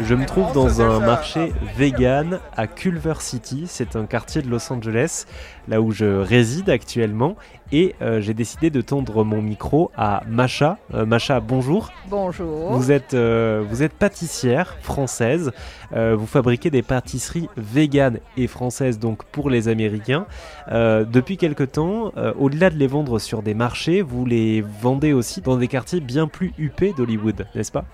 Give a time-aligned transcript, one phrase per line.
[0.00, 4.72] Je me trouve dans un marché vegan à Culver City, c'est un quartier de Los
[4.72, 5.26] Angeles,
[5.68, 7.36] là où je réside actuellement,
[7.72, 10.78] et euh, j'ai décidé de tendre mon micro à Macha.
[10.94, 11.90] Euh, Macha, bonjour.
[12.06, 12.70] Bonjour.
[12.72, 15.50] Vous êtes, euh, vous êtes pâtissière française,
[15.94, 20.26] vous fabriquez des pâtisseries véganes et françaises donc pour les Américains.
[20.70, 25.56] depuis quelque temps, au-delà de les vendre sur des marchés, vous les vendez aussi dans
[25.56, 27.84] des quartiers bien plus huppés d'Hollywood, n'est-ce pas?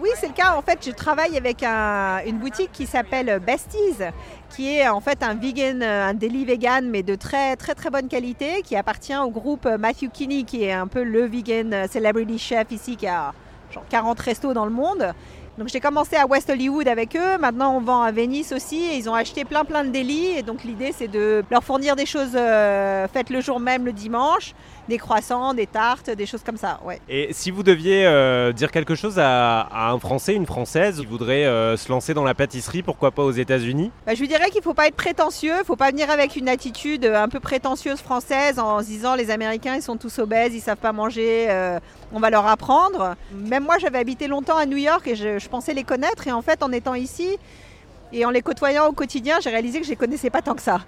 [0.00, 0.54] Oui, c'est le cas.
[0.56, 4.04] En fait, je travaille avec une boutique qui s'appelle Besties,
[4.50, 8.08] qui est en fait un vegan, un deli vegan, mais de très très très bonne
[8.08, 12.70] qualité, qui appartient au groupe Matthew Kinney, qui est un peu le vegan celebrity chef
[12.70, 13.32] ici, qui a
[13.72, 15.12] genre 40 restos dans le monde.
[15.58, 18.96] Donc j'ai commencé à West Hollywood avec eux, maintenant on vend à Venice aussi, et
[18.96, 22.06] ils ont acheté plein plein de délits, et donc l'idée c'est de leur fournir des
[22.06, 24.54] choses euh, faites le jour même, le dimanche,
[24.88, 26.80] des croissants, des tartes, des choses comme ça.
[26.84, 27.00] Ouais.
[27.08, 31.44] Et si vous deviez euh, dire quelque chose à, un Français, une Française qui voudrait
[31.44, 33.90] euh, se lancer dans la pâtisserie, pourquoi pas aux États-Unis?
[34.06, 36.10] Bah, Je lui dirais qu'il ne faut pas être prétentieux, il ne faut pas venir
[36.10, 40.18] avec une attitude un peu prétentieuse française en se disant les Américains ils sont tous
[40.18, 41.48] obèses, ils savent pas manger,
[42.12, 43.16] on va leur apprendre.
[43.32, 46.32] Même moi j'avais habité longtemps à New York et je je pensais les connaître et
[46.32, 47.38] en fait en étant ici
[48.12, 50.54] et en les côtoyant au quotidien, j'ai réalisé que je ne les connaissais pas tant
[50.54, 50.80] que ça.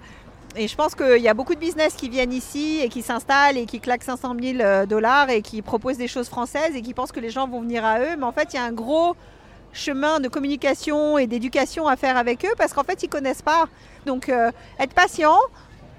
[0.55, 3.57] Et je pense qu'il y a beaucoup de business qui viennent ici et qui s'installent
[3.57, 6.93] et qui claquent 500 000 euh, dollars et qui proposent des choses françaises et qui
[6.93, 8.17] pensent que les gens vont venir à eux.
[8.17, 9.15] Mais en fait, il y a un gros
[9.71, 13.41] chemin de communication et d'éducation à faire avec eux parce qu'en fait, ils ne connaissent
[13.41, 13.67] pas.
[14.05, 15.37] Donc, euh, être patient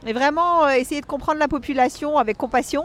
[0.06, 2.84] et vraiment euh, essayer de comprendre la population avec compassion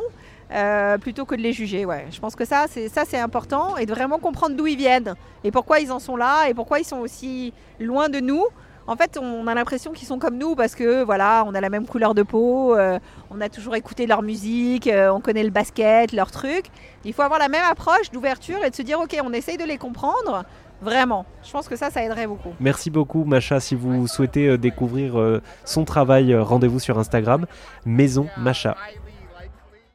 [1.01, 1.83] plutôt que de les juger.
[1.83, 2.05] Ouais.
[2.09, 5.13] Je pense que ça, c'est ça, c'est important et de vraiment comprendre d'où ils viennent
[5.43, 8.45] et pourquoi ils en sont là et pourquoi ils sont aussi loin de nous.
[8.87, 11.69] En fait, on a l'impression qu'ils sont comme nous parce que voilà, on a la
[11.69, 12.99] même couleur de peau, euh,
[13.29, 16.67] on a toujours écouté leur musique, euh, on connaît le basket, leurs trucs.
[17.03, 19.65] Il faut avoir la même approche d'ouverture et de se dire ok, on essaye de
[19.65, 20.45] les comprendre.
[20.81, 22.53] Vraiment, je pense que ça, ça aiderait beaucoup.
[22.59, 23.59] Merci beaucoup, Macha.
[23.59, 27.47] Si vous souhaitez découvrir son travail, rendez-vous sur Instagram,
[27.83, 28.77] Maison Macha.